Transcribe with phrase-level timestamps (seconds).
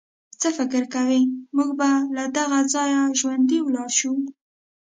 [0.39, 1.21] څه فکر کوئ،
[1.55, 4.13] موږ به له دغه ځایه ژوندي ولاړ شو.